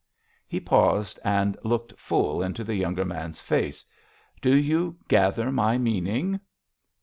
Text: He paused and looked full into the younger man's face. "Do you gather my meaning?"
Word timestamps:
He 0.47 0.59
paused 0.59 1.19
and 1.23 1.55
looked 1.63 1.93
full 1.99 2.41
into 2.41 2.63
the 2.63 2.73
younger 2.73 3.05
man's 3.05 3.39
face. 3.39 3.85
"Do 4.41 4.55
you 4.55 4.97
gather 5.07 5.51
my 5.51 5.77
meaning?" 5.77 6.39